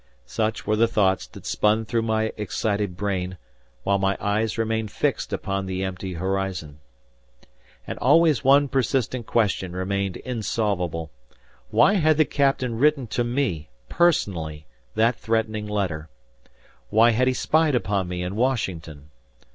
Such 0.25 0.65
were 0.65 0.75
the 0.75 0.87
thoughts 0.87 1.27
that 1.27 1.45
spun 1.45 1.85
through 1.85 2.01
my 2.01 2.33
excited 2.35 2.97
brain, 2.97 3.37
while 3.83 3.99
my 3.99 4.17
eyes 4.19 4.57
remained 4.57 4.89
fixed 4.89 5.31
upon 5.31 5.67
the 5.67 5.83
empty 5.83 6.13
horizon. 6.13 6.79
And 7.85 7.99
always 7.99 8.43
one 8.43 8.67
persistent 8.67 9.27
question 9.27 9.73
remained 9.73 10.17
insolvable. 10.17 11.11
Why 11.69 11.97
had 11.97 12.17
the 12.17 12.25
captain 12.25 12.79
written 12.79 13.05
to 13.09 13.23
me 13.23 13.69
personally 13.89 14.65
that 14.95 15.17
threatening 15.17 15.67
letter? 15.67 16.09
Why 16.89 17.11
had 17.11 17.27
he 17.27 17.33
spied 17.35 17.75
upon 17.75 18.07
me 18.07 18.23
in 18.23 18.35
Washington? 18.35 19.11